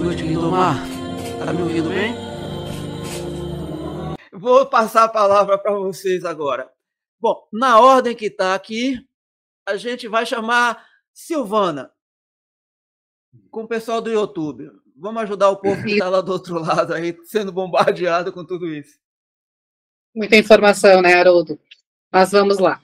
noite, 0.00 0.22
Lindomar. 0.22 0.76
Tá 1.38 1.52
me 1.52 1.62
ouvindo 1.62 1.88
bem? 1.88 2.14
Vou 4.32 4.66
passar 4.66 5.04
a 5.04 5.08
palavra 5.08 5.56
para 5.56 5.72
vocês 5.74 6.24
agora. 6.24 6.70
Bom, 7.20 7.48
na 7.52 7.80
ordem 7.80 8.14
que 8.14 8.26
está 8.26 8.54
aqui, 8.54 8.98
a 9.66 9.76
gente 9.76 10.08
vai 10.08 10.26
chamar 10.26 10.84
Silvana, 11.12 11.90
com 13.50 13.62
o 13.62 13.68
pessoal 13.68 14.00
do 14.00 14.10
YouTube. 14.10 14.70
Vamos 14.96 15.22
ajudar 15.22 15.50
o 15.50 15.56
povo 15.56 15.82
que 15.82 15.92
está 15.92 16.08
lá 16.08 16.20
do 16.20 16.32
outro 16.32 16.58
lado 16.58 16.92
aí, 16.92 17.16
sendo 17.24 17.52
bombardeado 17.52 18.32
com 18.32 18.44
tudo 18.44 18.66
isso. 18.66 18.98
Muita 20.14 20.36
informação, 20.36 21.02
né, 21.02 21.14
Haroldo? 21.14 21.58
Mas 22.12 22.32
vamos 22.32 22.58
lá. 22.58 22.80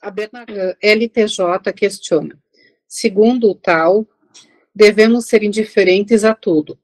A 0.00 0.10
Bernarda 0.10 0.76
LTJ 0.82 1.72
questiona. 1.74 2.38
Segundo 2.86 3.50
o 3.50 3.54
tal, 3.54 4.06
devemos 4.74 5.26
ser 5.26 5.42
indiferentes 5.42 6.24
a 6.24 6.34
tudo, 6.34 6.78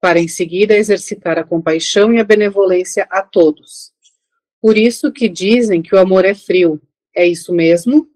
para 0.00 0.18
em 0.18 0.28
seguida 0.28 0.76
exercitar 0.76 1.38
a 1.38 1.44
compaixão 1.44 2.12
e 2.12 2.18
a 2.18 2.24
benevolência 2.24 3.06
a 3.10 3.22
todos. 3.22 3.92
Por 4.60 4.76
isso 4.76 5.12
que 5.12 5.28
dizem 5.28 5.82
que 5.82 5.94
o 5.94 5.98
amor 5.98 6.24
é 6.24 6.34
frio. 6.34 6.80
É 7.14 7.26
isso 7.26 7.52
mesmo? 7.52 8.08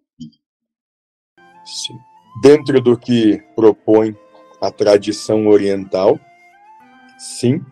Sim. 1.64 1.95
Dentro 2.42 2.80
do 2.80 2.97
que 2.97 3.42
propõe 3.55 4.16
a 4.61 4.70
tradição 4.70 5.48
oriental, 5.48 6.19
sim, 7.19 7.64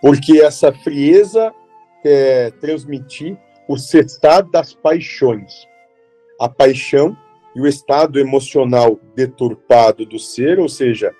porque 0.00 0.40
essa 0.40 0.72
frieza 0.72 1.54
é 2.04 2.50
transmitir 2.52 3.36
o 3.68 3.76
cessar 3.76 4.42
das 4.42 4.74
paixões. 4.74 5.66
A 6.40 6.48
paixão 6.48 7.16
e 7.58 7.60
o 7.60 7.66
estado 7.66 8.20
emocional 8.20 9.00
deturpado 9.16 10.06
do 10.06 10.16
ser, 10.16 10.60
ou 10.60 10.68
seja, 10.68 11.12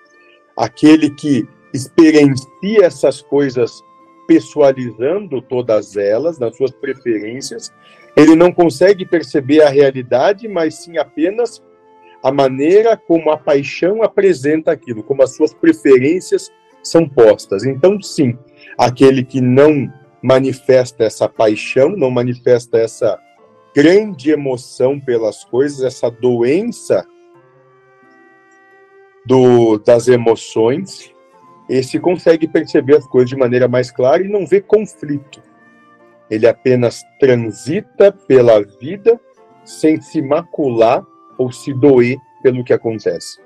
aquele 0.56 1.10
que 1.10 1.44
experiencia 1.74 2.84
essas 2.84 3.20
coisas 3.20 3.82
pessoalizando 4.28 5.42
todas 5.42 5.96
elas, 5.96 6.38
nas 6.38 6.56
suas 6.56 6.70
preferências, 6.70 7.72
ele 8.16 8.36
não 8.36 8.52
consegue 8.52 9.04
perceber 9.04 9.62
a 9.62 9.68
realidade, 9.68 10.46
mas 10.46 10.76
sim 10.76 10.96
apenas 10.96 11.60
a 12.22 12.30
maneira 12.30 12.96
como 12.96 13.30
a 13.30 13.36
paixão 13.36 14.04
apresenta 14.04 14.70
aquilo, 14.70 15.02
como 15.02 15.24
as 15.24 15.34
suas 15.34 15.52
preferências 15.52 16.52
são 16.84 17.08
postas. 17.08 17.64
Então, 17.64 18.00
sim, 18.00 18.38
aquele 18.78 19.24
que 19.24 19.40
não 19.40 19.92
manifesta 20.22 21.02
essa 21.02 21.28
paixão, 21.28 21.88
não 21.90 22.12
manifesta 22.12 22.78
essa 22.78 23.18
grande 23.78 24.32
emoção 24.32 24.98
pelas 24.98 25.44
coisas, 25.44 25.84
essa 25.84 26.10
doença 26.10 27.06
do, 29.24 29.78
das 29.78 30.08
emoções, 30.08 31.14
esse 31.68 32.00
consegue 32.00 32.48
perceber 32.48 32.96
as 32.96 33.06
coisas 33.06 33.30
de 33.30 33.36
maneira 33.36 33.68
mais 33.68 33.92
clara 33.92 34.20
e 34.20 34.26
não 34.26 34.44
vê 34.44 34.60
conflito. 34.60 35.40
Ele 36.28 36.48
apenas 36.48 37.04
transita 37.20 38.10
pela 38.10 38.60
vida 38.80 39.20
sem 39.64 40.00
se 40.00 40.20
macular 40.20 41.06
ou 41.38 41.52
se 41.52 41.72
doer 41.72 42.18
pelo 42.42 42.64
que 42.64 42.72
acontece. 42.72 43.38